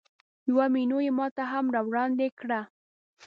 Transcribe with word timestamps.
یوه 0.49 0.65
مینو 0.73 0.97
یې 1.05 1.11
ماته 1.19 1.43
هم 1.51 1.65
راوړاندې 1.75 2.27
کړه. 2.39 2.59